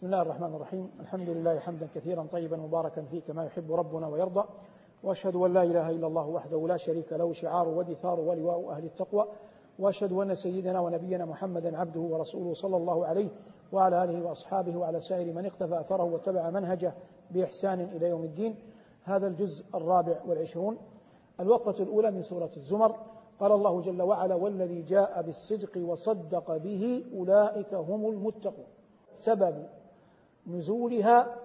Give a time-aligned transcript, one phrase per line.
[0.00, 0.90] بسم الله الرحمن الرحيم.
[1.00, 4.44] الحمد لله حمدا كثيرا طيبا مباركا فيه كما يحب ربنا ويرضى.
[5.02, 9.26] وأشهد أن لا إله إلا الله وحده لا شريك له شعار ودثار ولواء أهل التقوى.
[9.78, 13.28] وأشهد أن سيدنا ونبينا محمدا عبده ورسوله صلى الله عليه
[13.72, 16.94] وعلى آله وأصحابه وعلى سائر من اقتفى أثره واتبع منهجه
[17.30, 18.54] بإحسان إلى يوم الدين.
[19.04, 20.78] هذا الجزء الرابع والعشرون.
[21.40, 22.96] الوقفة الأولى من سورة الزمر.
[23.40, 28.66] قال الله جل وعلا والذي جاء بالصدق وصدق به أولئك هم المتقون.
[29.12, 29.66] سبب
[30.46, 31.36] نزولها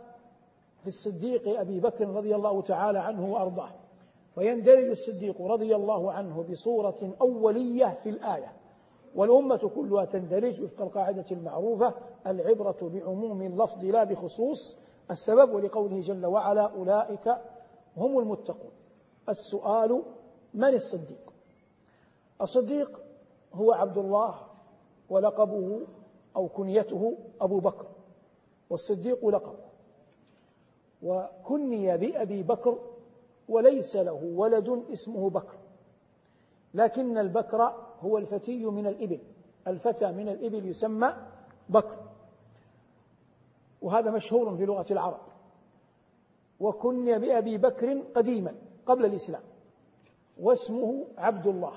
[0.81, 3.71] في الصديق أبي بكر رضي الله تعالى عنه وأرضاه.
[4.35, 8.53] فيندرج الصديق رضي الله عنه بصورة أولية في الآية.
[9.15, 11.93] والأمة كلها تندرج وفق القاعدة المعروفة
[12.27, 14.77] العبرة بعموم اللفظ لا بخصوص.
[15.11, 17.37] السبب ولقوله جل وعلا أولئك
[17.97, 18.71] هم المتقون.
[19.29, 20.03] السؤال
[20.53, 21.33] من الصديق؟
[22.41, 23.01] الصديق
[23.53, 24.35] هو عبد الله
[25.09, 25.81] ولقبه
[26.35, 27.87] أو كنيته أبو بكر.
[28.69, 29.55] والصديق لقب.
[31.03, 32.79] وكني بأبي بكر
[33.49, 35.57] وليس له ولد اسمه بكر.
[36.73, 37.61] لكن البكر
[37.99, 39.19] هو الفتي من الإبل.
[39.67, 41.15] الفتى من الإبل يسمى
[41.69, 41.97] بكر.
[43.81, 45.21] وهذا مشهور في لغة العرب.
[46.59, 49.43] وكني بأبي بكر قديما قبل الإسلام.
[50.39, 51.73] واسمه عبد الله.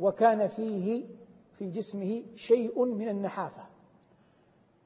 [0.00, 1.04] وكان فيه
[1.52, 3.65] في جسمه شيء من النحافة.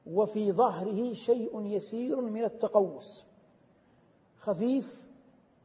[0.05, 3.25] وفي ظهره شيء يسير من التقوس
[4.37, 5.11] خفيف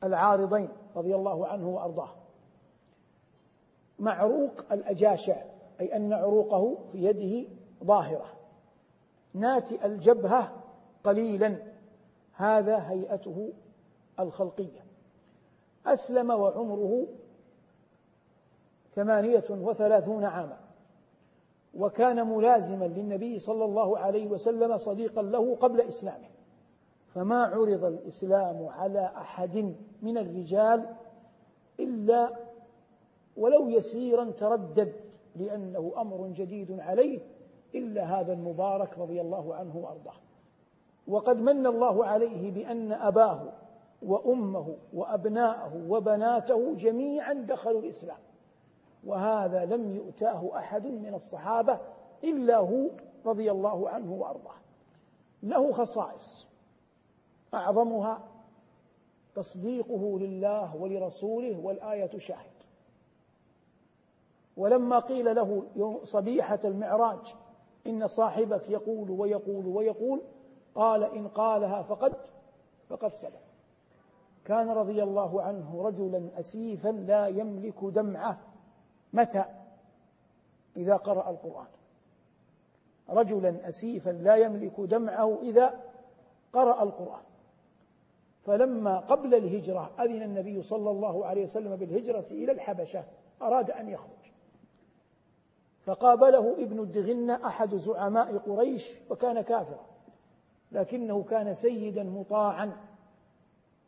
[0.04, 2.14] العارضين رضي الله عنه وأرضاه.
[3.98, 5.36] معروق الأجاشع
[5.80, 7.48] أي أن عروقه في يده
[7.84, 8.32] ظاهرة.
[9.34, 10.62] ناتئ الجبهة
[11.04, 11.62] قليلا
[12.32, 13.52] هذا هيئته
[14.20, 14.86] الخلقية.
[15.86, 17.06] أسلم وعمره
[18.90, 20.65] ثمانية وثلاثون عاما.
[21.78, 26.28] وكان ملازما للنبي صلى الله عليه وسلم صديقا له قبل إسلامه.
[27.14, 30.86] فما عرض الإسلام على أحد من الرجال
[31.80, 32.36] إلا
[33.36, 34.92] ولو يسيرا تردد
[35.36, 37.20] لأنه أمر جديد عليه
[37.74, 40.14] إلا هذا المبارك رضي الله عنه وأرضاه.
[41.08, 43.52] وقد من الله عليه بأن أباه
[44.02, 48.25] وأمه وأبناءه وبناته جميعا دخلوا الإسلام.
[49.06, 51.80] وهذا لم يؤتاه أحد من الصحابة
[52.24, 52.90] إلا هو
[53.26, 54.56] رضي الله عنه وأرضاه.
[55.42, 56.46] له خصائص.
[57.54, 58.20] أعظمها
[59.34, 62.56] تصديقه لله ولرسوله والآية شاهد.
[64.56, 65.64] ولما قيل له
[66.04, 67.34] صبيحة المعراج
[67.86, 70.22] إن صاحبك يقول ويقول ويقول
[70.74, 72.16] قال إن قالها فقد
[72.88, 73.42] فقد صدق
[74.44, 78.38] كان رضي الله عنه رجلا أسيفا لا يملك دمعه.
[79.12, 79.44] متى؟
[80.76, 81.66] إذا قرأ القرآن.
[83.08, 85.80] رجلا أسيفا لا يملك دمعه إذا
[86.52, 87.22] قرأ القرآن.
[88.42, 93.04] فلما قبل الهجرة أذن النبي صلى الله عليه وسلم بالهجرة إلى الحبشة
[93.42, 94.32] أراد أن يخرج.
[95.84, 99.86] فقابله ابن الدغنة أحد زعماء قريش وكان كافرا
[100.72, 102.76] لكنه كان سيدا مطاعا.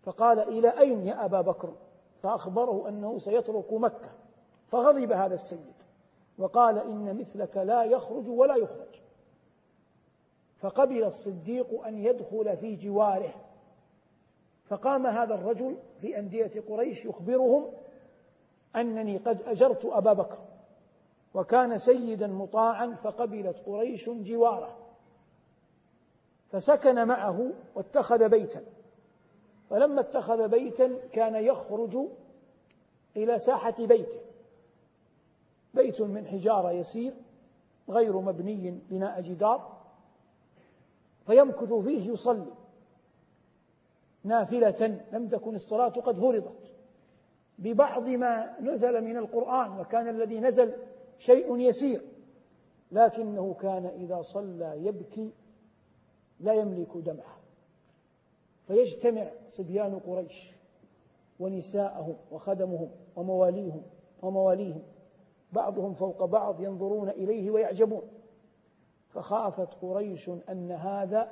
[0.02, 1.72] فقال إلى أين يا أبا بكر؟
[2.22, 4.10] فأخبره أنه سيترك مكة.
[4.70, 5.74] فغضب هذا السيد
[6.38, 9.00] وقال إن مثلك لا يخرج ولا يخرج.
[10.58, 13.34] فقبل الصديق أن يدخل في جواره
[14.68, 17.72] فقام هذا الرجل في أندية قريش يخبرهم
[18.76, 20.38] أنني قد أجرت أبا بكر
[21.34, 24.76] وكان سيدا مطاعا فقبلت قريش جواره.
[26.50, 28.64] فسكن معه واتخذ بيتا
[29.70, 31.96] فلما اتخذ بيتا كان يخرج
[33.16, 34.27] إلى ساحة بيته.
[35.78, 37.14] بيت من حجارة يسير
[37.88, 39.78] غير مبني بناء جدار
[41.26, 42.52] فيمكث فيه يصلي
[44.24, 46.74] نافلة لم تكن الصلاة قد فرضت.
[47.58, 50.72] ببعض ما نزل من القرآن وكان الذي نزل
[51.18, 52.02] شيء يسير
[52.92, 55.32] لكنه كان إذا صلى يبكي
[56.40, 57.38] لا يملك دمعه.
[58.66, 60.52] فيجتمع صبيان قريش
[61.40, 63.82] ونساءهم وخدمهم ومواليهم
[64.22, 64.82] ومواليهم
[65.52, 68.02] بعضهم فوق بعض ينظرون إليه ويعجبون.
[69.08, 71.28] فخافت قريش أن هذا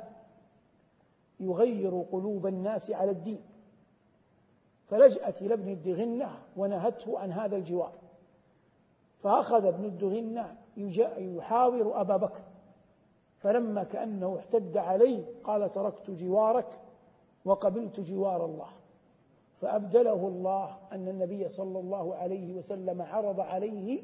[1.41, 3.41] يغير قلوب الناس على الدين.
[4.87, 7.93] فلجأت إلى ابن الدغنة ونهته عن هذا الجوار.
[9.23, 10.57] فأخذ ابن الدغنة
[11.19, 12.43] يحاور أبا بكر.
[13.39, 16.79] فلما كأنه احتد عليه قال تركت جوارك
[17.45, 18.69] وقبلت جوار الله.
[19.61, 24.03] فأبدله الله أن النبي صلى الله عليه وسلم عرض عليه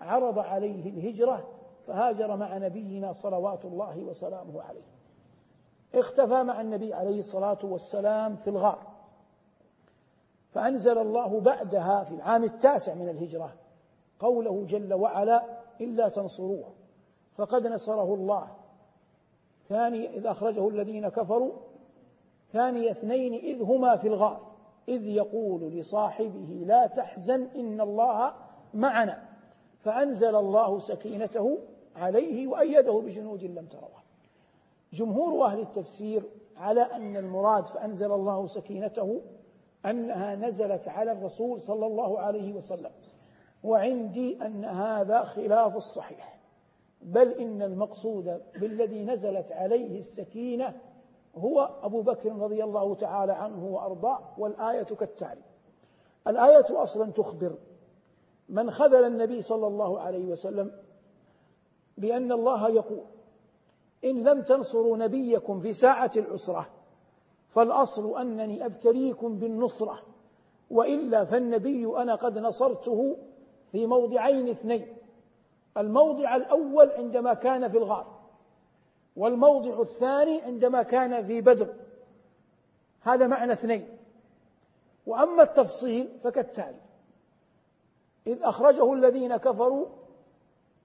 [0.00, 1.48] عرض عليه الهجرة
[1.86, 4.86] فهاجر مع نبينا صلوات الله وسلامه عليه.
[5.94, 8.78] اختفى مع النبي عليه الصلاة والسلام في الغار.
[10.50, 13.52] فأنزل الله بعدها في العام التاسع من الهجرة
[14.18, 15.44] قوله جل وعلا
[15.80, 16.72] إلا تنصروه.
[17.34, 18.48] فقد نصره الله.
[19.68, 21.52] ثاني إذ أخرجه الذين كفروا.
[22.52, 24.47] ثاني اثنين إذ هما في الغار.
[24.88, 28.32] إذ يقول لصاحبه لا تحزن إن الله
[28.74, 29.28] معنا.
[29.78, 31.58] فأنزل الله سكينته
[31.96, 34.02] عليه وأيده بجنود لم تروها.
[34.92, 36.22] جمهور أهل التفسير
[36.56, 39.20] على أن المراد فأنزل الله سكينته
[39.86, 42.90] أنها نزلت على الرسول صلى الله عليه وسلم.
[43.64, 46.38] وعندي أن هذا خلاف الصحيح.
[47.02, 50.74] بل إن المقصود بالذي نزلت عليه السكينة
[51.36, 55.42] هو أبو بكر رضي الله تعالى عنه وأرضاه والآية كالتالي.
[56.26, 57.54] الآية أصلا تخبر
[58.48, 60.72] من خذل النبي صلى الله عليه وسلم
[61.98, 63.04] بأن الله يقول
[64.04, 66.66] إن لم تنصروا نبيكم في ساعة العسرة
[67.48, 70.02] فالأصل أنني أبتليكم بالنصرة
[70.70, 73.16] وإلا فالنبي أنا قد نصرته
[73.72, 74.96] في موضعين اثنين
[75.76, 78.17] الموضع الأول عندما كان في الغار
[79.18, 81.74] والموضع الثاني عندما كان في بدر.
[83.02, 83.88] هذا معنى اثنين.
[85.06, 86.80] وأما التفصيل فكالتالي.
[88.26, 89.86] إذ أخرجه الذين كفروا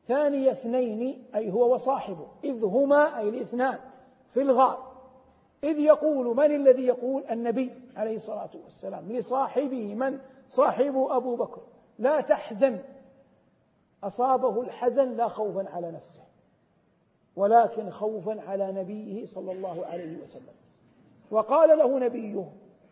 [0.06, 3.80] ثاني اثنين أي هو وصاحبه إذ هما أي الاثنان
[4.34, 4.94] في الغار.
[5.64, 9.12] إذ يقول من الذي يقول؟ النبي عليه الصلاة والسلام.
[9.12, 10.20] لصاحبه من؟
[10.50, 11.62] صاحبه أبو بكر.
[12.00, 12.80] لا تحزن.
[14.04, 16.22] أصابه الحزن لا خوفا على نفسه.
[17.36, 20.54] ولكن خوفا على نبيه صلى الله عليه وسلم.
[21.32, 22.46] وقال له نبيه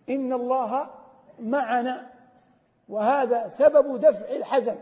[0.10, 0.90] إن الله
[1.40, 2.10] معنا
[2.90, 4.76] وهذا سبب دفع الحزن.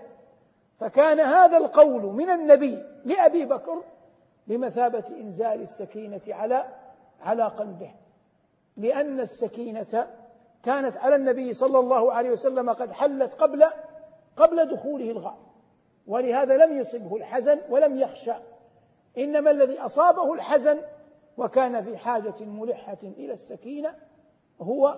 [0.80, 3.84] فكان هذا القول من النبي لأبي بكر
[4.48, 6.66] بمثابة إنزال السكينة على
[7.22, 7.92] على قلبه.
[8.78, 10.08] لأن السكينة
[10.64, 13.66] كانت على النبي صلى الله عليه وسلم قد حلت قبل
[14.38, 15.38] قبل دخوله الغار.
[16.08, 18.34] ولهذا لم يصبه الحزن ولم يخشى
[19.18, 20.82] إنما الذي أصابه الحزن
[21.38, 23.96] وكان في حاجة ملحة إلى السكينة
[24.62, 24.96] هو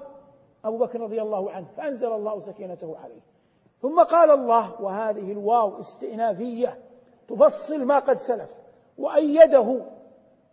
[0.65, 3.21] أبو بكر رضي الله عنه فأنزل الله سكينته عليه.
[3.81, 6.79] ثم قال الله وهذه الواو استئنافية
[7.27, 8.49] تفصل ما قد سلف
[8.97, 9.81] وأيده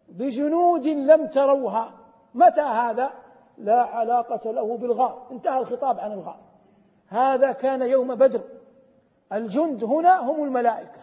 [0.09, 1.93] بجنود لم تروها.
[2.35, 3.11] متى هذا؟
[3.59, 6.41] لا علاقة له بالغار انتهى الخطاب عن الغار
[7.09, 8.41] هذا كان يوم بدر.
[9.33, 10.98] الجند هنا هم الملائكة.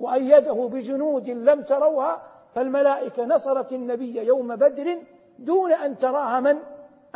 [0.00, 2.22] وأيده بجنود لم تروها
[2.54, 4.98] فالملائكة نصرت النبي يوم بدر
[5.38, 6.58] دون أن تراها من؟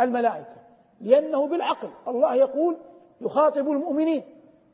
[0.01, 0.57] الملائكة.
[1.01, 2.77] لأنه بالعقل الله يقول
[3.21, 4.25] يخاطب المؤمنين.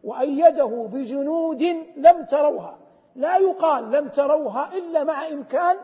[0.04, 1.62] وأيده بجنود
[1.96, 2.78] لم تروها.
[3.16, 5.76] لا يقال لم تروها إلا مع إمكان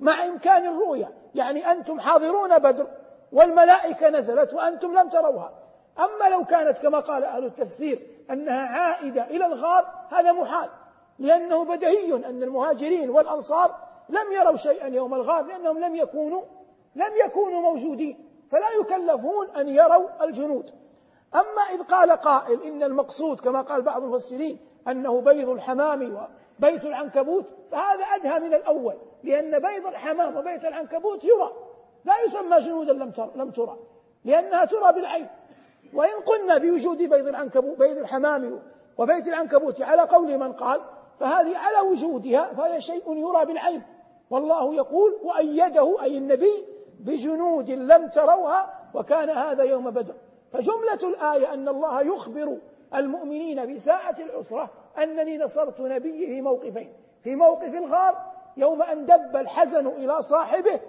[0.00, 1.10] مع إمكان الرؤية.
[1.34, 2.86] يعني أنتم حاضرون بدر
[3.32, 5.52] والملائكة نزلت وأنتم لم تروها.
[5.98, 10.68] أما لو كانت كما قال أهل التفسير أنها عائدة إلى الغار هذا محال.
[11.20, 13.74] لأنه بديهي أن المهاجرين والأنصار
[14.08, 16.42] لم يروا شيئا يوم الغار لأنهم لم يكونوا
[16.94, 20.70] لم يكونوا موجودين فلا يكلفون أن يروا الجنود.
[21.34, 24.58] أما إذ قال قائل إن المقصود كما قال بعض المفسرين
[24.88, 26.28] أنه بيض الحمام
[26.60, 31.52] وبيت العنكبوت فهذا أدهى من الأول لأن بيض الحمام وبيت العنكبوت يرى
[32.04, 33.76] لا يسمى جنودا لم ترى, لم ترى
[34.24, 35.28] لأنها ترى بالعين.
[35.94, 38.62] وإن قلنا بوجود بيض العنكبوت بيض الحمام
[38.98, 40.80] وبيت العنكبوت على قول من قال
[41.20, 43.82] فهذه على وجودها فهذا شيء يرى بالعين.
[44.30, 46.66] والله يقول وأيده أي النبي
[47.00, 50.14] بجنود لم تروها وكان هذا يوم بدر.
[50.52, 52.58] فجملة الآية أن الله يخبر
[52.94, 56.92] المؤمنين في ساعة العسرة أنني نصرت نبي في موقفين.
[57.24, 58.16] في موقف الغار
[58.56, 60.80] يوم أن دب الحزن إلى صاحبه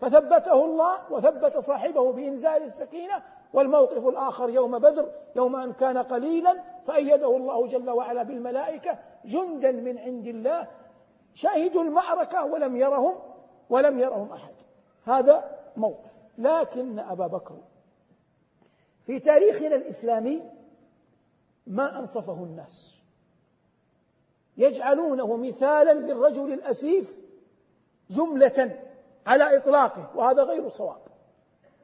[0.00, 3.22] فثبته الله وثبت صاحبه بإنزال السكينة.
[3.52, 9.98] والموقف الآخر يوم بدر يوم أن كان قليلا فأيده الله جل وعلا بالملائكة جندا من
[9.98, 10.68] عند الله
[11.34, 13.14] شهدوا المعركة ولم يرهم
[13.70, 14.54] ولم يرهم أحد.
[15.04, 16.10] هذا موقف.
[16.38, 17.56] لكن أبا بكر
[19.06, 20.42] في تاريخنا الإسلامي
[21.66, 22.96] ما أنصفه الناس.
[24.56, 27.20] يجعلونه مثالا للرجل الأسيف
[28.10, 28.80] جملة
[29.26, 31.00] على إطلاقه وهذا غير صواب.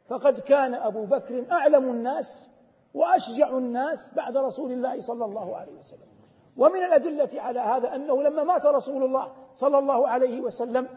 [0.09, 2.49] فقد كان أبو بكر أعلم الناس
[2.95, 6.16] وأشجع الناس بعد رسول الله صلى الله عليه وسلم.
[6.57, 10.89] ومن الأدلة على هذا أنه لما مات رسول الله صلى الله عليه وسلم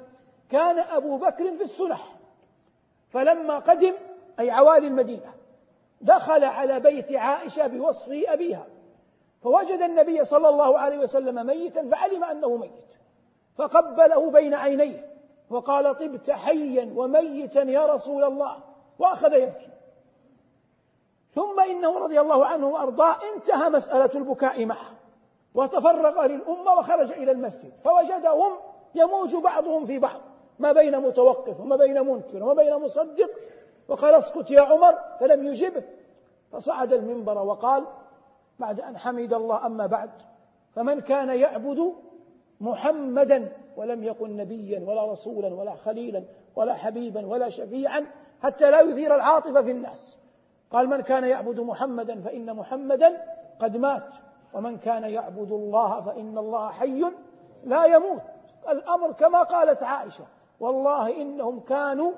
[0.51, 2.15] كان أبو بكر في الصلح
[3.09, 3.93] فلما قدم
[4.39, 5.33] أي عوالي المدينة
[6.01, 8.67] دخل على بيت عائشة بوصف أبيها
[9.43, 12.71] فوجد النبي صلى الله عليه وسلم ميتا فعلم أنه ميت
[13.55, 15.09] فقبله بين عينيه
[15.49, 18.57] وقال طبت حيا وميتا يا رسول الله
[18.99, 19.69] وأخذ يبكي.
[21.35, 24.98] ثم إنه رضي الله عنه وأرضاه انتهى مسألة البكاء معه.
[25.55, 27.71] وتفرغ للأمة وخرج إلى المسجد.
[27.83, 28.51] فوجدهم
[28.95, 30.21] يموج بعضهم في بعض
[30.59, 33.29] ما بين متوقف وما بين منكر وما بين مصدق.
[33.87, 35.83] وقال اسكت يا عمر فلم يجبه.
[36.51, 37.85] فصعد المنبر وقال
[38.59, 40.09] بعد أن حمد الله أما بعد
[40.75, 41.93] فمن كان يعبد
[42.61, 46.23] محمدا ولم يكن نبيا ولا رسولا ولا خليلا
[46.55, 48.05] ولا حبيبا ولا شفيعا
[48.41, 50.17] حتى لا يثير العاطفه في الناس.
[50.71, 53.21] قال من كان يعبد محمدا فإن محمدا
[53.59, 54.13] قد مات.
[54.53, 57.03] ومن كان يعبد الله فإن الله حي
[57.63, 58.21] لا يموت.
[58.69, 60.25] الأمر كما قالت عائشة
[60.59, 62.11] والله إنهم كانوا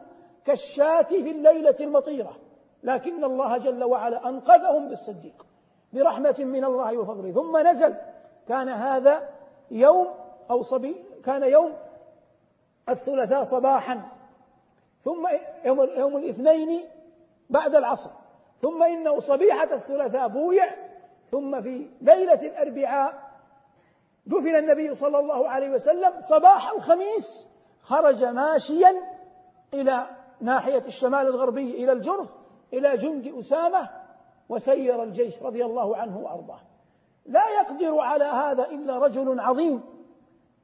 [0.45, 2.35] كالشاة في الليلة المطيرة
[2.83, 5.45] لكن الله جل وعلا أنقذهم بالصديق
[5.93, 7.31] برحمة من الله وفضله.
[7.31, 7.95] ثم نزل
[8.47, 9.29] كان هذا
[9.71, 10.07] يوم
[10.51, 10.95] أو صبي
[11.25, 11.73] كان يوم
[12.89, 14.01] الثلاثاء صباحا
[15.03, 15.27] ثم
[15.65, 16.83] يوم, يوم الاثنين
[17.50, 18.09] بعد العصر
[18.61, 20.90] ثم إنه صبيحة الثلاثاء بويع
[21.31, 23.31] ثم في ليلة الأربعاء
[24.25, 27.47] دفن النبي صلى الله عليه وسلم صباح الخميس
[27.81, 28.93] خرج ماشيا
[29.73, 30.07] إلى
[30.41, 32.35] ناحية الشمال الغربي إلى الجرف
[32.73, 33.89] إلى جند أسامة
[34.50, 36.59] وسير الجيش رضي الله عنه وأرضاه.
[37.25, 39.83] لا يقدر على هذا إلا رجل عظيم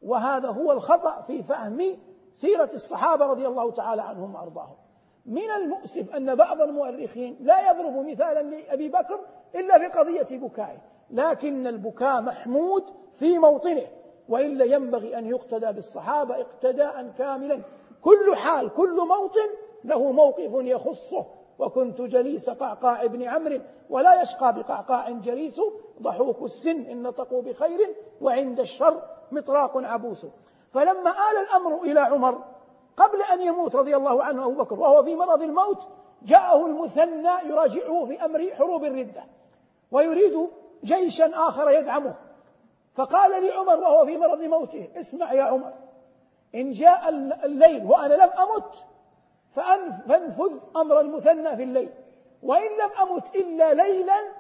[0.02, 1.98] وهذا هو الخطأ في فهم
[2.34, 4.76] سيرة الصحابة رضي الله تعالى عنهم وأرضاهم.
[5.28, 9.20] من المؤسف أن بعض المؤرخين لا يضرب مثالا لأبي بكر
[9.56, 10.78] إلا في قضية بكائه
[11.12, 12.84] لكن البكاء محمود
[13.20, 13.88] في موطنه
[14.30, 17.62] وإلا ينبغي أن يقتدى بالصحابة اقتداء كاملا.
[18.02, 19.50] كل حال كل موطن
[19.84, 21.26] له موقف يخصه
[21.60, 25.62] وكنت جليس قعقاع بن عمرو ولا يشقى بقعقاع جليس
[26.02, 30.26] ضحوك السن إن نطقوا بخير وعند الشر مطراق عبوس.
[30.74, 32.44] فلما آل الأمر إلى عمر
[32.98, 35.88] قبل أن يموت رضي الله عنه أبو بكر وهو في مرض الموت
[36.22, 39.24] جاءه المثنى يراجعه في أمر حروب الردة
[39.92, 40.48] ويريد
[40.84, 42.16] جيشا آخر يدعمه.
[42.98, 45.74] فقال لعمر وهو في مرض موته اسمع يا عمر
[46.56, 47.10] إن جاء
[47.46, 48.74] الليل وأنا لم أمت
[49.52, 51.90] فانفذ أمر المثنى في الليل
[52.44, 54.32] وإن لم أمت إلا ليلا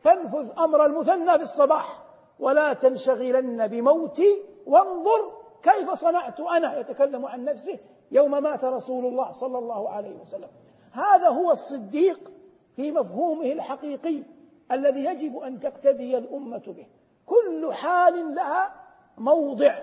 [0.00, 2.04] فانفذ أمر المثنى في الصباح
[2.40, 5.32] ولا تنشغلن بموتي وانظر
[5.62, 7.78] كيف صنعت أنا يتكلم عن نفسه
[8.14, 10.48] يوم مات رسول الله صلى الله عليه وسلم.
[10.92, 12.32] هذا هو الصديق
[12.76, 14.22] في مفهومه الحقيقي
[14.72, 16.86] الذي يجب أن تقتدي الأمة به.
[17.26, 18.72] كل حال لها
[19.18, 19.78] موضع.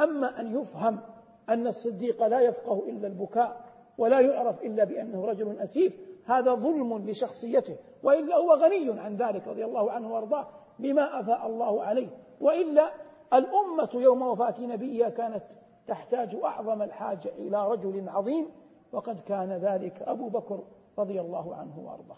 [0.00, 1.00] أما أن يفهم
[1.48, 3.64] أن الصديق لا يفقه إلا البكاء
[3.98, 5.92] ولا يعرف إلا بأنه رجل أسيف
[6.24, 7.76] هذا ظلم لشخصيته.
[8.02, 12.08] وإلا هو غني عن ذلك رضي الله عنه وأرضاه بما أفاء الله عليه.
[12.40, 12.90] وإلا
[13.32, 15.42] الأمة يوم وفاة نبيها كانت
[15.88, 18.46] تحتاج أعظم الحاجة إلى رجل عظيم
[18.92, 20.62] وقد كان ذلك أبو بكر
[20.98, 22.16] رضي الله عنه وأرضاه.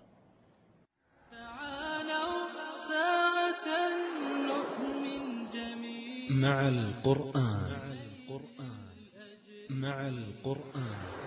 [1.30, 2.48] تعالوا
[2.88, 3.66] ساعة
[4.46, 6.32] نؤمن جميعا.
[6.32, 7.78] مع القرآن.
[9.70, 11.18] مع القرآن.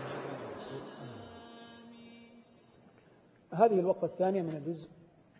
[3.53, 4.89] هذه الوقفة الثانية من الجزء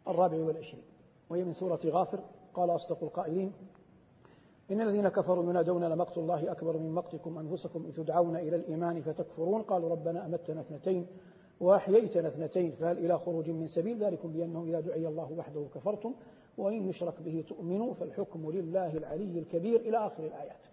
[0.07, 0.83] الرابع والعشرين
[1.29, 2.19] وهي من سورة غافر
[2.53, 3.53] قال أصدق القائلين
[4.71, 9.61] إن الذين كفروا ينادون لمقت الله أكبر من مقتكم أنفسكم إذ تدعون إلى الإيمان فتكفرون
[9.61, 11.07] قالوا ربنا أمتنا اثنتين
[11.59, 16.13] وأحييتنا اثنتين فهل إلى خروج من سبيل ذلكم بأنه إذا دعي الله وحده كفرتم
[16.57, 20.65] وإن يشرك به تؤمنوا فالحكم لله العلي الكبير إلى آخر الآيات.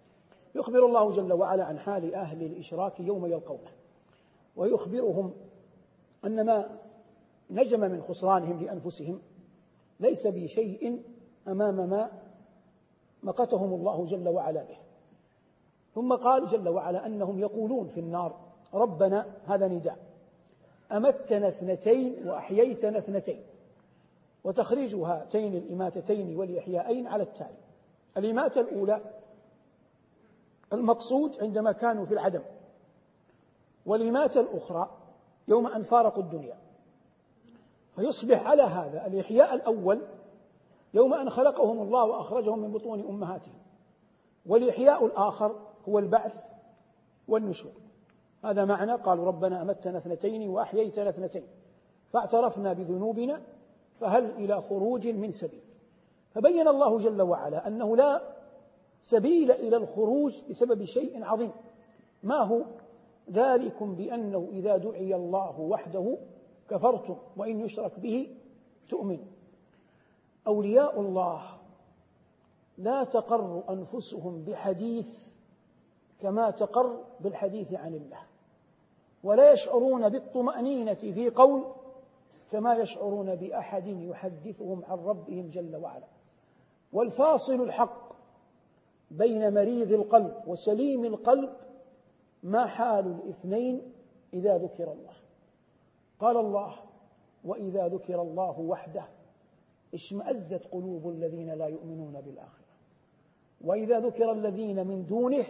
[0.55, 3.71] يخبر الله جل وعلا عن حال أهل الإشراك يوم يلقونه
[4.55, 5.33] ويخبرهم
[6.25, 6.79] أن ما
[7.49, 9.21] نجم من خسرانهم لأنفسهم
[9.99, 11.01] ليس بشيء
[11.47, 12.28] أمام ما
[13.23, 14.77] مقتهم الله جل وعلا به.
[15.95, 18.35] ثم قال جل وعلا أنهم يقولون في النار
[18.73, 19.97] ربنا هذا نداء.
[20.91, 23.43] أمتنا اثنتين وأحييتنا اثنتين.
[24.43, 27.57] وتخريج هاتين الإماتتين والإحياءين على التالي.
[28.17, 29.01] الإماتة الأولى
[30.73, 32.41] المقصود عندما كانوا في العدم.
[33.85, 34.89] والإماتة الأخرى
[35.47, 36.57] يوم أن فارقوا الدنيا.
[37.95, 40.01] فيصبح على هذا الإحياء الأول
[40.93, 43.53] يوم أن خلقهم الله وأخرجهم من بطون أمهاتهم.
[44.45, 45.55] والإحياء الآخر
[45.89, 46.45] هو البعث
[47.27, 47.71] والنشور.
[48.43, 51.47] هذا معنى قالوا ربنا أمتنا اثنتين وأحييتنا اثنتين.
[52.09, 53.41] فاعترفنا بذنوبنا
[53.99, 55.61] فهل إلى خروج من سبيل.
[56.31, 58.21] فبين الله جل وعلا أنه لا
[59.01, 61.51] سبيل إلى الخروج بسبب شيء عظيم.
[62.23, 62.61] ما هو؟
[63.31, 66.17] ذلكم بأنه إذا دعي الله وحده
[66.69, 68.37] كفرتم وإن يشرك به
[68.89, 69.19] تؤمن
[70.49, 71.41] أولياء الله.
[72.77, 75.29] لا تقر أنفسهم بحديث
[76.19, 78.19] كما تقر بالحديث عن الله.
[79.23, 81.65] ولا يشعرون بالطمأنينة في قول
[82.51, 86.07] كما يشعرون بأحد يحدثهم عن ربهم جل وعلا.
[86.93, 88.13] والفاصل الحق
[89.11, 91.53] بين مريض القلب وسليم القلب
[92.43, 93.93] ما حال الاثنين
[94.33, 95.13] إذا ذكر الله.
[96.19, 96.75] قال الله
[97.45, 99.18] وإذا ذكر الله وحده
[99.93, 102.65] اشمأزت قلوب الذين لا يؤمنون بالآخرة.
[103.61, 105.45] وإذا ذكر الذين من دونه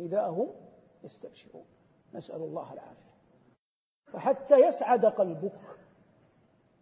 [0.00, 0.48] إذا هم
[1.04, 1.64] يستبشرون.
[2.14, 3.14] نسأل الله العافية.
[4.12, 5.60] فحتى يسعد قلبك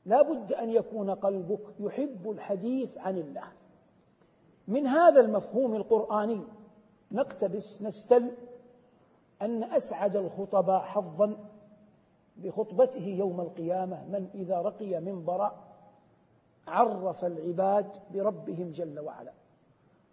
[0.05, 3.53] لا بد أن يكون قلبك يحب الحديث عن الله.
[4.69, 6.45] من هذا المفهوم القرآني
[7.13, 8.31] نقتبس نستل
[9.43, 11.37] أن أسعد الخطباء حظا
[12.37, 15.51] بخطبته يوم القيامة من إذا رقي منبر
[16.69, 19.33] عرف العباد بربهم جل وعلا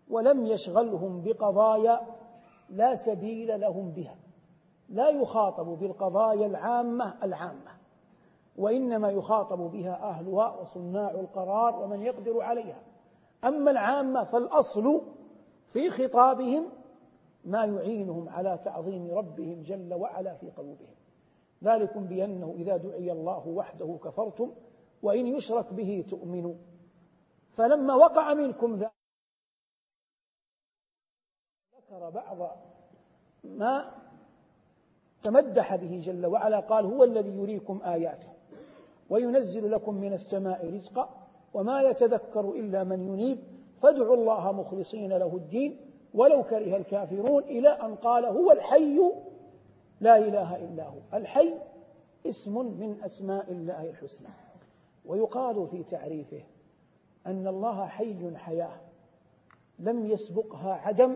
[0.09, 2.01] ولم يشغلهم بقضايا
[2.69, 4.15] لا سبيل لهم بها
[4.89, 7.79] لا يخاطب بالقضايا العامة العامة
[8.57, 12.81] وإنما يخاطب بها أهلها وصناع القرار ومن يقدر عليها.
[13.43, 15.01] أما العامة فالأصل
[15.73, 16.69] في خطابهم
[17.45, 20.95] ما يعينهم على تعظيم ربهم جل وعلا في قلوبهم.
[21.63, 24.51] ذلكم بأنه إذا دعي الله وحده كفرتم
[25.03, 26.55] وإن يشرك به تؤمنوا
[27.57, 28.91] فلما وقع منكم ذلك
[31.77, 32.57] ذكر بعض
[33.43, 33.91] ما
[35.23, 38.27] تمدح به جل وعلا قال هو الذي يريكم آياته
[39.09, 43.39] وينزل لكم من السماء رزقا وما يتذكر إلا من ينيب.
[43.81, 45.77] فادعوا الله مخلصين له الدين.
[46.13, 48.99] ولو كره الكافرون إلى أن قال هو الحي
[49.99, 50.99] لا إله إلا هو.
[51.13, 51.53] الحي
[52.25, 54.29] اسم من أسماء الله الحسنى.
[55.09, 56.43] ويقال في تعريفه
[57.27, 58.79] أن الله حي حياة
[59.79, 61.15] لم يسبقها عدم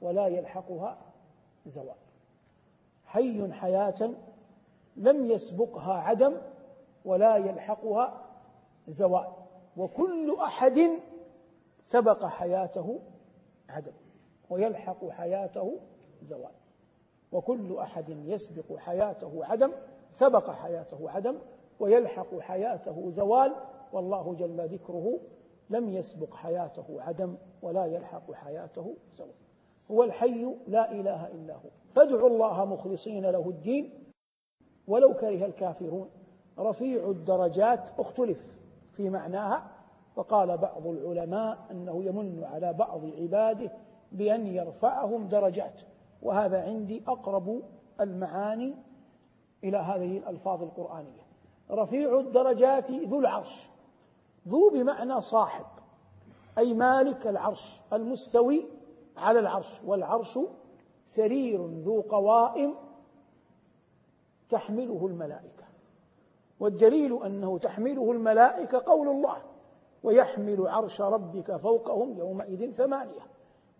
[0.00, 0.98] ولا يلحقها
[1.66, 1.96] زوال.
[3.04, 4.14] حي حياة
[4.96, 6.36] لم يسبقها عدم
[7.04, 8.24] ولا يلحقها
[8.88, 9.28] زوال.
[9.76, 10.80] وكل أحد
[11.84, 13.00] سبق حياته
[13.68, 13.92] عدم
[14.50, 15.78] ويلحق حياته
[16.22, 16.52] زوال.
[17.32, 19.72] وكل أحد يسبق حياته عدم
[20.12, 21.38] سبق حياته عدم
[21.82, 23.54] ويلحق حياته زوال
[23.92, 25.18] والله جل ذكره
[25.70, 29.30] لم يسبق حياته عدم ولا يلحق حياته زوال.
[29.90, 31.70] هو الحي لا إله إلا هو.
[31.94, 33.90] فادعوا الله مخلصين له الدين.
[34.86, 36.10] ولو كره الكافرون
[36.58, 38.46] رفيع الدرجات اختلف
[38.92, 39.70] في معناها.
[40.14, 43.72] فقال بعض العلماء أنه يمن على بعض عباده
[44.12, 45.80] بأن يرفعهم درجات.
[46.22, 47.62] وهذا عندي أقرب
[48.00, 48.74] المعاني
[49.64, 51.21] إلى هذه الألفاظ القرآنية.
[51.72, 53.68] رفيع الدرجات ذو العرش.
[54.48, 55.64] ذو بمعنى صاحب.
[56.58, 58.66] أي مالك العرش المستوي
[59.16, 59.80] على العرش.
[59.86, 60.38] والعرش
[61.04, 62.74] سرير ذو قوائم
[64.50, 65.64] تحمله الملائكة.
[66.60, 69.36] والدليل أنه تحمله الملائكة قول الله
[70.02, 73.20] ويحمل عرش ربك فوقهم يومئذ ثمانية.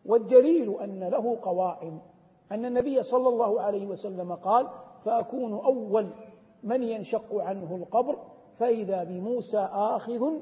[0.07, 2.01] والدليل أن له قوائم.
[2.53, 4.69] أن النبي صلى الله عليه وسلم قال
[5.05, 6.11] فأكون أول
[6.63, 8.19] من ينشق عنه القبر
[8.59, 10.33] فإذا بموسى آخذ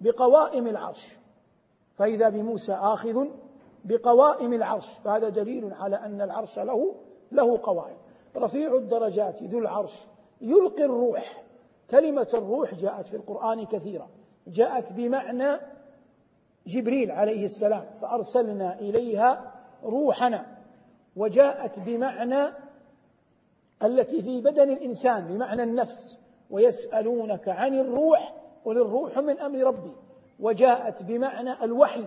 [0.00, 1.18] بقوائم العرش.
[1.94, 3.26] فإذا بموسى آخذ
[3.84, 4.88] بقوائم العرش.
[5.04, 6.94] فهذا دليل على أن العرش له
[7.32, 7.96] له قوائم.
[8.36, 10.06] رفيع الدرجات ذو العرش
[10.40, 11.44] يلقي الروح.
[11.90, 14.08] كلمة الروح جاءت في القرآن كثيرا
[14.46, 15.60] جاءت بمعنى
[16.66, 20.46] جبريل عليه السلام فأرسلنا إليها روحنا.
[21.16, 22.52] وجاءت بمعنى
[23.82, 26.18] التي في بدن الإنسان بمعنى النفس.
[26.50, 29.92] ويسألونك عن الروح قل الروح من أمر ربي.
[30.40, 32.04] وجاءت بمعنى الوحي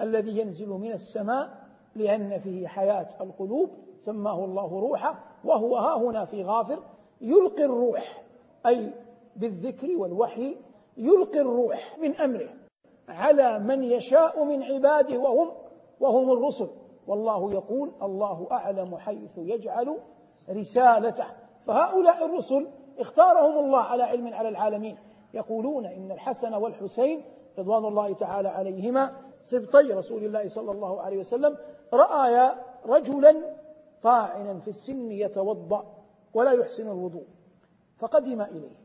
[0.00, 1.48] الذي ينزل من السماء
[1.96, 3.70] لأن فيه حياة القلوب.
[3.96, 6.82] سماه الله روحا وهو ها هنا في غافر.
[7.20, 8.24] يلقي الروح
[8.66, 8.92] أي
[9.36, 10.56] بالذكر والوحي
[10.96, 12.48] يلقي الروح من أمره
[13.08, 15.52] على من يشاء من عباده وهم
[16.00, 16.68] وهم الرسل.
[17.06, 19.96] والله يقول الله أعلم حيث يجعل
[20.48, 21.26] رسالته
[21.66, 24.98] فهؤلاء الرسل اختارهم الله على علم على العالمين.
[25.34, 27.24] يقولون إن الحسن والحسين
[27.58, 31.56] رضوان الله تعالى عليهما سبطي رسول الله صلى الله عليه وسلم.
[31.92, 33.56] رأيا رجلا
[34.02, 35.94] طاعنا في السن يتوضأ
[36.34, 37.26] ولا يحسن الوضوء.
[37.98, 38.76] فقدم إليه.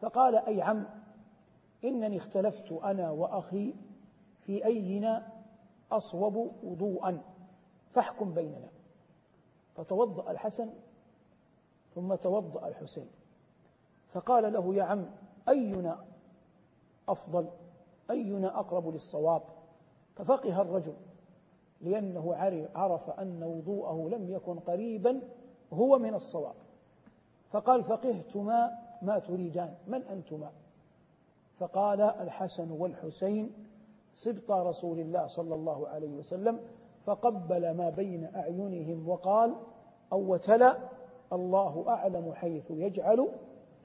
[0.00, 0.86] فقال أي عم
[1.84, 3.74] إنني اختلفت أنا وأخي
[4.40, 5.26] في أينا
[5.92, 7.20] أصوب وضوءا
[7.90, 8.75] فاحكم بيننا.
[9.76, 10.70] فتوضأ الحسن
[11.94, 13.06] ثم توضأ الحسين.
[14.12, 15.06] فقال له يا عم
[15.48, 16.04] أينا
[17.08, 17.48] أفضل؟
[18.10, 19.42] أينا أقرب للصواب؟
[20.16, 20.94] ففقه الرجل
[21.80, 22.34] لأنه
[22.74, 25.20] عرف أن وضوءه لم يكن قريبا
[25.72, 26.54] هو من الصواب.
[27.50, 28.70] فقال فقهتما
[29.02, 30.52] ما تريدان؟ من أنتما؟
[31.58, 33.52] فقال الحسن والحسين
[34.14, 36.60] سبط رسول الله صلى الله عليه وسلم
[37.06, 39.54] فقبل ما بين أعينهم وقال
[40.12, 40.76] أو وتلا
[41.32, 43.28] الله أعلم حيث يجعل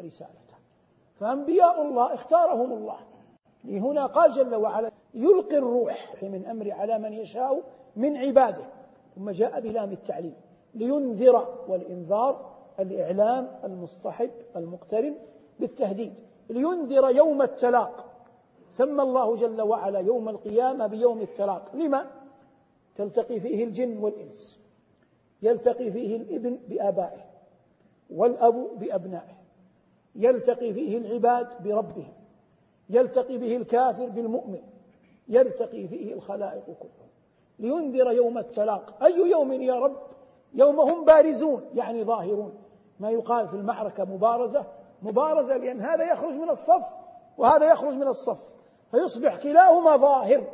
[0.02, 0.56] رسالته.
[1.16, 2.98] فأنبياء الله اختارهم الله.
[3.64, 7.62] لهنا قال جل وعلا يلقي الروح من أمر على من يشاء
[7.96, 8.66] من عباده.
[9.16, 10.36] ثم جاء بلام التعليم
[10.74, 15.16] لينذر والإنذار الإعلام المصطحب المقترن
[15.60, 16.14] بالتهديد.
[16.50, 18.06] لينذر يوم التلاق.
[18.70, 21.76] سمى الله جل وعلا يوم القيامة بيوم التلاق.
[21.76, 22.21] لما؟
[23.02, 24.60] تلتقي فيه الجن والإنس
[25.42, 27.26] يلتقي فيه الإبن بآبائه
[28.10, 29.38] والأب بأبنائه
[30.16, 32.14] يلتقي فيه العباد بربهم
[32.90, 34.62] يلتقي به الكافر بالمؤمن
[35.28, 37.10] يلتقي فيه الخلائق كلهم.
[37.60, 39.04] لينذر يوم التلاق.
[39.04, 39.98] أي يوم يا رب؟
[40.54, 42.54] يوم هم بارزون يعني ظاهرون.
[43.00, 44.66] ما يقال في المعركة مبارزة.
[45.02, 46.86] مبارزة لأن هذا يخرج من الصف
[47.38, 48.54] وهذا يخرج من الصف
[48.92, 50.48] فيصبح كلاهما ظاهر.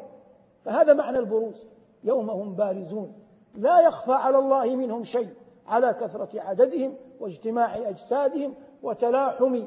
[0.65, 1.76] فهذا معنى البروز.
[2.08, 3.13] يوم هم بارزون.
[3.56, 5.34] لا يخفى على الله منهم شيء
[5.67, 9.63] على كثرة عددهم واجتماع أجسادهم وتلاحم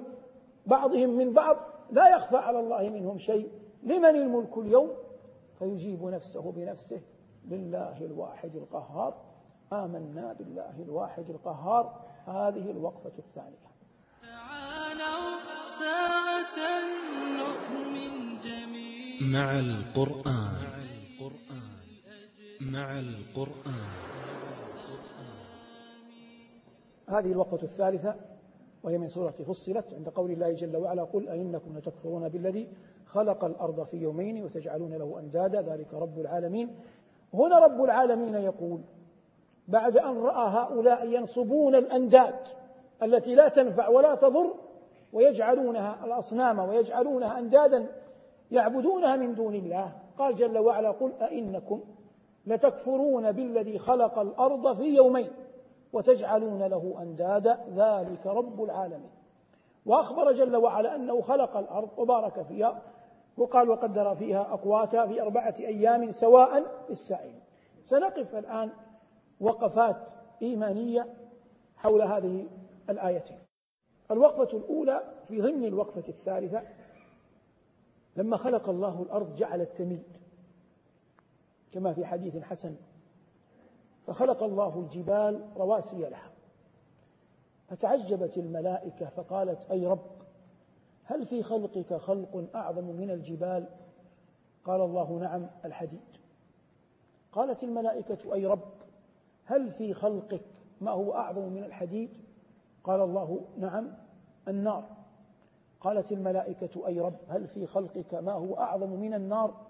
[0.66, 1.56] بعضهم من بعض.
[1.90, 3.50] لا يخفى على الله منهم شيء.
[3.82, 4.90] لمن الملك اليوم؟
[5.58, 7.00] فيجيب نفسه بنفسه.
[7.48, 9.14] لله الواحد القهار.
[9.72, 12.00] آمنا بالله الواحد القهار.
[12.26, 13.70] هذه الوقفة الثانية.
[14.22, 15.40] تعالوا
[15.78, 16.58] ساعة
[17.40, 19.44] نؤمن جميعا.
[19.44, 20.79] مع القرآن.
[22.60, 23.90] مع القرآن.
[27.08, 28.14] هذه الوقفة الثالثة
[28.82, 32.68] وهي من سورة فصلت عند قول الله جل وعلا قل أئنكم لتكفرون بالذي
[33.06, 36.76] خلق الأرض في يومين وتجعلون له أندادا ذلك رب العالمين.
[37.34, 38.80] هنا رب العالمين يقول
[39.68, 42.34] بعد أن رأى هؤلاء ينصبون الأنداد
[43.02, 44.54] التي لا تنفع ولا تضر
[45.12, 47.86] ويجعلونها الأصنام ويجعلونها أندادا
[48.50, 49.92] يعبدونها من دون الله.
[50.18, 51.84] قال جل وعلا قل أئنكم
[52.50, 55.30] لتكفرون بالذي خلق الأرض في يومين
[55.92, 57.64] وتجعلون له أندادا.
[57.74, 59.10] ذلك رب العالمين.
[59.86, 62.82] وأخبر جل وعلا أنه خلق الأرض وبارك فيها
[63.36, 67.34] وقال وقدر فيها أقواتها في أربعة أيام سواء للسائل.
[67.84, 68.70] سنقف الآن
[69.40, 69.96] وقفات
[70.42, 71.14] إيمانية
[71.76, 72.46] حول هذه
[72.90, 73.38] الآيتين.
[74.10, 76.62] الوقفة الأولى في ضمن الوقفة الثالثة
[78.16, 80.19] لما خلق الله الأرض جعل التميد
[81.72, 82.76] كما في حديث حسن.
[84.06, 86.30] فخلق الله الجبال رواسي لها.
[87.68, 90.10] فتعجبت الملائكة فقالت أي رب
[91.04, 93.68] هل في خلقك خلق أعظم من الجبال؟
[94.64, 96.00] قال الله نعم الحديد.
[97.32, 98.72] قالت الملائكة أي رب
[99.44, 100.44] هل في خلقك
[100.80, 102.10] ما هو أعظم من الحديد؟
[102.84, 103.94] قال الله نعم
[104.48, 104.84] النار.
[105.80, 109.66] قالت الملائكة أي رب هل في خلقك ما هو أعظم من النار؟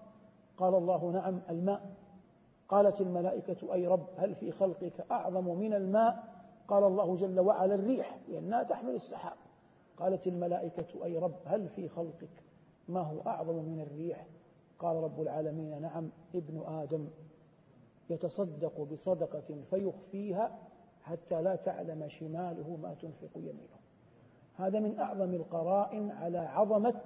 [0.57, 1.95] قال الله نعم الماء.
[2.69, 6.23] قالت الملائكة أي رب هل في خلقك أعظم من الماء؟
[6.67, 9.37] قال الله جل وعلا الريح لأنها تحمل السحاب.
[9.97, 12.43] قالت الملائكة أي رب هل في خلقك؟
[12.87, 14.27] ما هو أعظم من الريح؟
[14.79, 17.07] قال رب العالمين نعم ابن آدم.
[18.09, 20.59] يتصدق بصدقة فيخفيها
[21.03, 23.81] حتى لا تعلم شماله ما تنفق يمينه.
[24.55, 27.01] هذا من أعظم القرائن على عظمة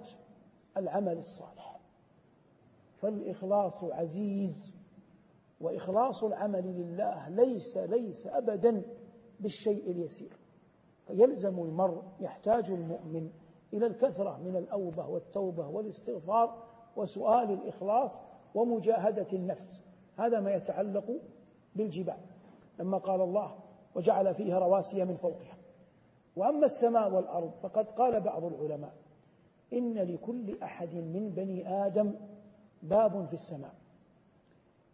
[0.78, 1.65] العمل الصالح.
[2.96, 4.76] فالإخلاص عزيز
[5.62, 8.84] وإخلاص العمل لله ليس ليس أبدا
[9.40, 10.38] بالشيء اليسير.
[11.08, 13.30] فيلزم المرء يحتاج المؤمن
[13.74, 16.64] إلى الكثرة من الأوبة والتوبة والاستغفار
[16.96, 18.20] وسؤال الإخلاص
[18.56, 19.82] ومجاهدة النفس.
[20.18, 21.20] هذا ما يتعلق
[21.76, 22.20] بالجبال.
[22.80, 23.56] لما قال الله
[23.96, 25.58] وجعل فيها رواسي من فوقها.
[26.36, 28.94] وأما السماء والأرض فقد قال بعض العلماء
[29.74, 32.16] إن لكل أحد من بني آدم
[32.90, 33.76] باب في السماء.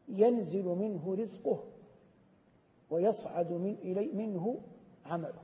[0.08, 1.64] ينزل منه رزقه
[2.90, 4.62] ويصعد من إلي منه
[5.06, 5.44] عمله.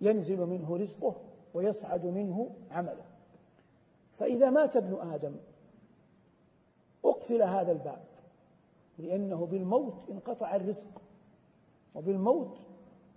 [0.00, 1.16] ينزل منه رزقه
[1.54, 3.04] ويصعد منه عمله.
[4.18, 5.36] فإذا مات ابن آدم
[7.04, 8.04] أقفل هذا الباب
[8.98, 11.02] لأنه بالموت انقطع الرزق
[11.94, 12.58] وبالموت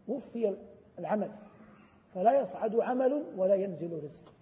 [0.07, 0.57] وفي
[0.99, 1.31] العمل.
[2.13, 4.33] فلا يصعد عمل ولا ينزل رزق.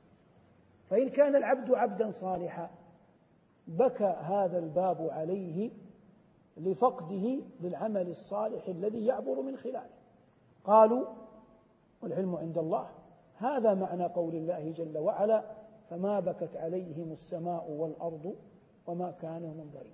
[0.90, 2.70] فإن كان العبد عبدا صالحا
[3.68, 5.72] بكى هذا الباب عليه
[6.58, 9.90] لفقده للعمل الصالح الذي يعبر من خلاله.
[10.64, 11.06] قالوا
[12.02, 12.90] والعلم عند الله.
[13.36, 15.44] هذا معنى قول الله جل وعلا
[15.90, 18.36] فما بكت عليهم السماء والأرض
[18.88, 19.94] وما كانوا منظرين.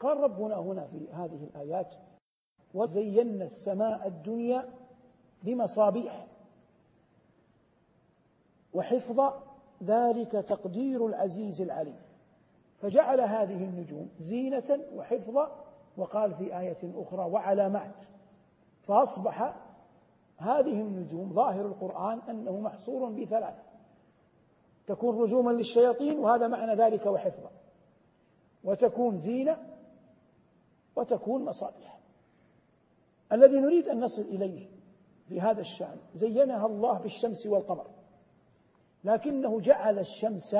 [0.00, 1.94] قال ربنا هنا في هذه الآيات
[2.74, 4.68] وزينا السماء الدنيا
[5.42, 6.26] بمصابيح
[8.74, 9.32] وحفظ
[9.82, 12.11] ذلك تقدير العزيز العليم.
[12.82, 15.64] فجعل هذه النجوم زينة وحفظا
[15.96, 17.94] وقال في آية أخرى وعلامات.
[18.82, 19.54] فأصبح
[20.36, 23.54] هذه النجوم ظاهر القرآن أنه محصور بثلاث.
[24.86, 27.50] تكون رجوما للشياطين وهذا معنى ذلك وحفظا
[28.64, 29.56] وتكون زينة
[30.96, 31.98] وتكون مصابيح
[33.32, 34.68] الذي نريد أن نصل إليه
[35.28, 37.86] في هذا الشأن زينها الله بالشمس والقمر.
[39.04, 40.56] لكنه جعل الشمس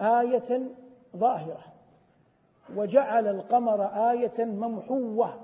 [0.00, 0.74] آية
[1.16, 1.64] ظاهرة.
[2.76, 5.40] وجعل القمر آية ممحوة.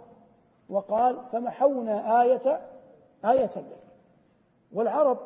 [0.69, 2.61] وقال فمحونا آية
[3.25, 3.81] آية الليل
[4.73, 5.19] والعرب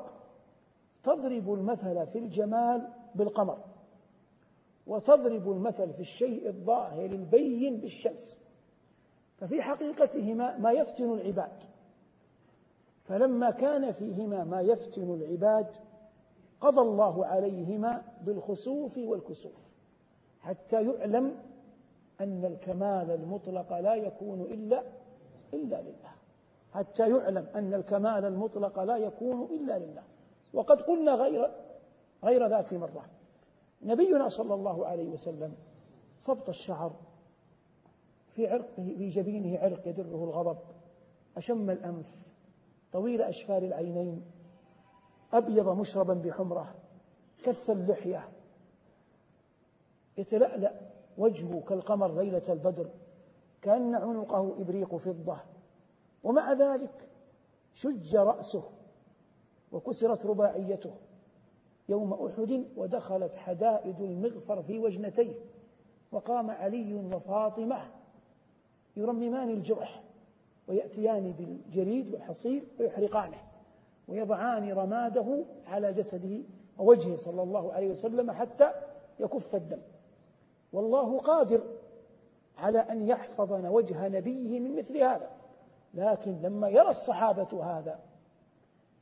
[1.04, 3.58] تضرب المثل في الجمال بالقمر.
[4.86, 8.36] وتضرب المثل في الشيء الظاهر البين بالشمس.
[9.38, 11.62] ففي حقيقتهما ما يفتن العباد.
[13.04, 15.66] فلما كان فيهما ما يفتن العباد
[16.60, 19.73] قضى الله عليهما بالخسوف والكسوف.
[20.44, 21.36] حتى يعلم
[22.20, 24.82] أن الكمال المطلق لا يكون إلا
[25.54, 26.12] إلا لله.
[26.72, 30.02] حتى يعلم أن الكمال المطلق لا يكون إلا لله.
[30.52, 31.50] وقد قلنا غير
[32.24, 33.04] غير ذات مرة.
[33.82, 35.54] نبينا صلى الله عليه وسلم
[36.20, 36.92] صبط الشعر
[38.30, 40.58] في عرقه في جبينه عرق يدره الغضب.
[41.36, 42.22] أشم الأنف
[42.92, 44.22] طويل أشفار العينين
[45.32, 46.74] أبيض مشربا بحمرة
[47.44, 48.28] كث اللحية.
[50.18, 50.80] يتلألأ
[51.18, 52.90] وجهه كالقمر ليلة البدر
[53.62, 55.36] كأن عنقه إبريق فضة.
[56.24, 57.08] ومع ذلك
[57.74, 58.64] شج رأسه
[59.72, 60.94] وكسرت رباعيته.
[61.88, 65.34] يوم أحد ودخلت حدائد المغفر في وجنتيه
[66.12, 67.90] وقام علي وفاطمة
[68.96, 70.02] يرممان الجرح
[70.68, 73.38] ويأتيان بالجريد والحصير ويحرقانه
[74.08, 76.42] ويضعان رماده على جسده
[76.78, 78.72] ووجهه صلى الله عليه وسلم حتى
[79.20, 79.80] يكف الدم.
[80.74, 81.62] والله قادر
[82.58, 85.30] على أن يحفظ وجه نبيه من مثل هذا.
[85.94, 88.00] لكن لما يرى الصحابة هذا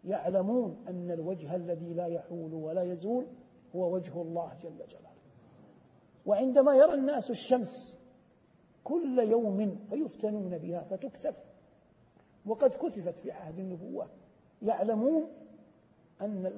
[0.05, 3.27] يعلمون أن الوجه الذي لا يحول ولا يزول
[3.77, 5.13] هو وجه الله جل جلاله.
[6.27, 7.95] وعندما يرى الناس الشمس
[8.85, 11.37] كل يوم فيفتنون بها فتكسف.
[12.47, 14.07] وقد كسفت في عهد النبوة.
[14.63, 15.29] يعلمون
[16.23, 16.53] أن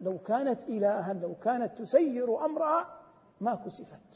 [0.00, 2.98] لو كانت إلها لو كانت تسير أمرها
[3.40, 4.11] ما كسفت.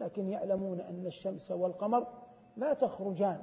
[0.00, 2.06] لكن يعلمون أن الشمس والقمر
[2.56, 3.42] لا تخرجان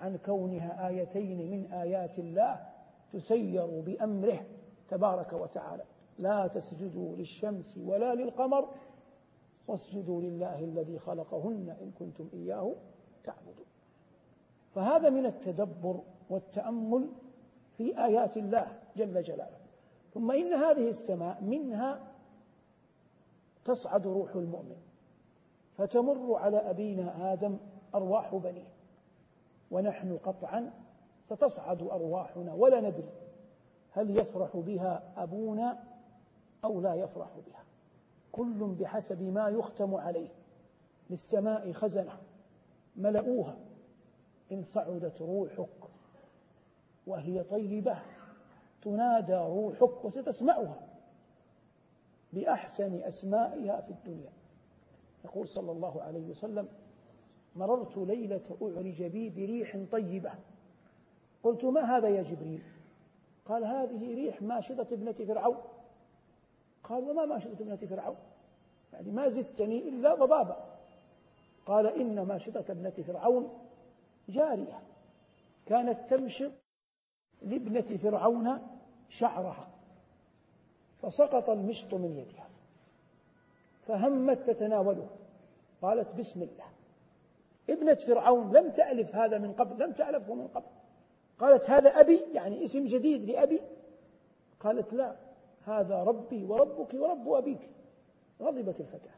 [0.00, 2.68] عن كونها آيتين من آيات الله
[3.12, 4.46] تسير بأمره
[4.88, 5.84] تبارك وتعالى.
[6.18, 8.68] لا تسجدوا للشمس ولا للقمر
[9.68, 12.74] واسجدوا لله الذي خلقهن إن كنتم إياه
[13.24, 13.66] تعبدون.
[14.74, 17.08] فهذا من التدبر والتأمل
[17.76, 19.58] في آيات الله جل جلاله.
[20.14, 22.12] ثم إن هذه السماء منها
[23.64, 24.89] تصعد روح المؤمن.
[25.80, 27.58] فتمر على أبينا آدم
[27.94, 28.68] أرواح بنيه.
[29.70, 30.72] ونحن قطعا
[31.28, 33.10] ستصعد أرواحنا ولا ندري
[33.90, 35.84] هل يفرح بها أبونا
[36.64, 37.64] أو لا يفرح بها.
[38.32, 40.28] كل بحسب ما يختم عليه.
[41.10, 42.12] للسماء خزنة
[42.96, 43.56] ملؤوها
[44.52, 45.90] إن صعدت روحك
[47.06, 47.98] وهي طيبة
[48.82, 50.88] تنادى روحك وستسمعها
[52.32, 54.39] بأحسن أسمائها في الدنيا.
[55.24, 56.68] يقول صلى الله عليه وسلم
[57.56, 60.32] مررت ليلة أعرج بي بريح طيبة.
[61.42, 62.62] قلت ما هذا يا جبريل؟
[63.44, 65.56] قال هذه ريح ماشطة ابنة فرعون.
[66.84, 68.16] قال وما ماشطة ابنة فرعون؟
[68.92, 70.70] يعني ما زدتني إلا ضبابا
[71.66, 73.48] قال إن ماشطة ابنة فرعون
[74.28, 74.82] جارية
[75.66, 76.52] كانت تمشط
[77.42, 78.58] لابنة فرعون
[79.08, 79.68] شعرها
[81.02, 82.39] فسقط المشط من يدها.
[83.90, 85.06] فهمت تتناوله.
[85.82, 86.66] قالت بسم الله.
[87.70, 90.66] ابنة فرعون لم تألف هذا من قبل لم تألفه من قبل.
[91.38, 93.60] قالت هذا أبي يعني اسم جديد لأبي.
[94.60, 95.16] قالت لا
[95.64, 97.70] هذا ربي وربك ورب أبيك.
[98.42, 99.14] غضبت الفتاة.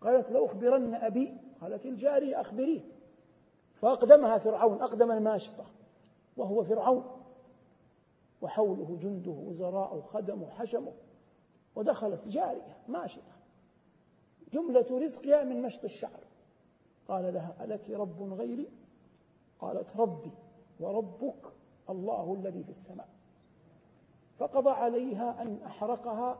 [0.00, 1.36] قالت لأخبرن أبي.
[1.60, 2.80] قالت الجارية أخبريه
[3.74, 5.64] فأقدمها فرعون أقدم الماشطة.
[6.36, 7.04] وهو فرعون.
[8.42, 10.92] وحوله جنده وزراء خدمه حشمه.
[11.76, 13.37] ودخلت جارية ماشطة.
[14.52, 16.20] جملة رزقها من مشط الشعر.
[17.08, 18.68] قال لها ألك رب غيري؟
[19.58, 20.32] قالت ربي
[20.80, 21.52] وربك
[21.90, 23.08] الله الذي في السماء.
[24.38, 26.38] فقضى عليها أن أحرقها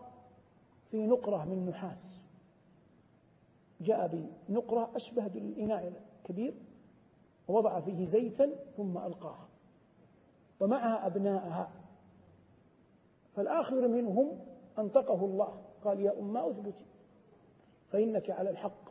[0.91, 2.21] في نقرة من نحاس.
[3.81, 5.93] جاء بنقرة أشبه بالإناء
[6.23, 6.55] الكبير
[7.49, 9.49] ووضع فيه زيتا ثم ألقاها.
[10.61, 11.71] ومعها أبناءها.
[13.35, 14.41] فالآخر منهم
[14.79, 15.63] أنطقه الله.
[15.85, 16.85] قال يا أمة أثبتي.
[17.89, 18.91] فإنك على الحق.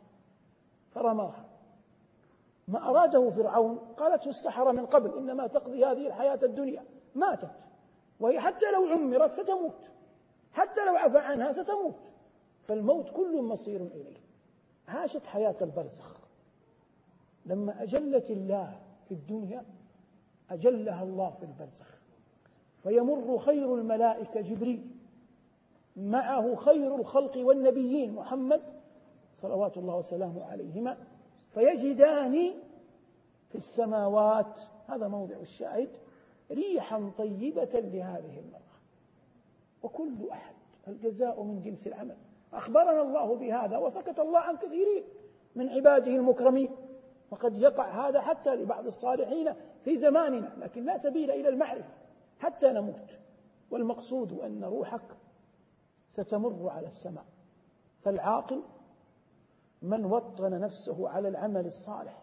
[0.90, 1.44] فرماها.
[2.68, 6.84] ما أراده فرعون قالته السحرة من قبل إنما تقضي هذه الحياة الدنيا.
[7.14, 7.50] ماتت.
[8.20, 9.90] وهي حتى لو عمرت ستموت.
[10.52, 11.94] حتى لو عفى عنها ستموت.
[12.62, 14.16] فالموت كل مصير إليه.
[14.88, 16.20] عاشت حياة البرزخ.
[17.46, 19.64] لما أجلت الله في الدنيا
[20.50, 21.98] أجلها الله في البرزخ.
[22.82, 24.90] فيمر خير الملائكة جبريل.
[25.96, 28.77] معه خير الخلق والنبيين محمد
[29.42, 30.96] صلوات الله وسلامه عليهما
[31.54, 32.54] فيجدان
[33.48, 35.90] في السماوات هذا موضع الشاهد
[36.50, 38.78] ريحا طيبة لهذه المرأة.
[39.82, 40.54] وكل أحد
[40.88, 42.16] الجزاء من جنس العمل.
[42.52, 45.04] أخبرنا الله بهذا وسكت الله عن كثيرين
[45.54, 46.70] من عباده المكرمين.
[47.30, 51.94] وقد يقع هذا حتى لبعض الصالحين في زماننا لكن لا سبيل إلى المعرفة
[52.38, 53.18] حتى نموت.
[53.70, 55.16] والمقصود أن روحك
[56.10, 57.24] ستمر على السماء.
[58.00, 58.62] فالعاقل
[59.82, 62.22] من وطن نفسه على العمل الصالح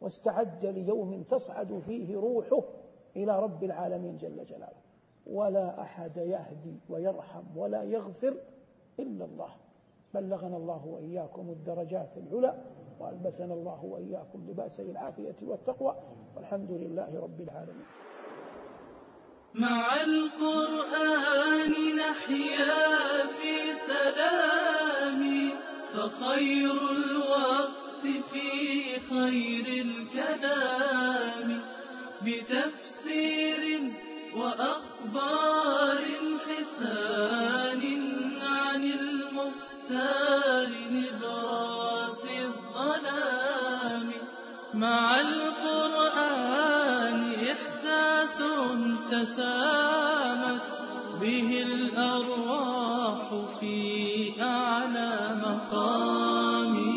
[0.00, 2.62] واستعد ليوم تصعد فيه روحه
[3.16, 4.80] إلى رب العالمين جل جلاله.
[5.26, 8.36] ولا أحد يهدي ويرحم ولا يغفر
[8.98, 9.50] إلا الله.
[10.14, 12.64] بلغنا الله وإياكم الدرجات العلى
[13.00, 15.96] وألبسنا الله وإياكم لباسي العافية والتقوى.
[16.36, 17.86] والحمد لله رب العالمين.
[19.54, 25.50] مع القرآن نحيا في سلام
[25.94, 31.62] فخير الوقت في خير الكلام.
[32.22, 33.92] بتفسير
[34.36, 36.04] وأخبار
[36.46, 37.82] حسان
[38.42, 44.12] عن المختار نبراس الظلام.
[44.74, 46.50] مع القرآن
[47.32, 48.42] إحساس
[49.10, 50.79] تسامت
[51.20, 56.89] به الأرواح في أعلى مقام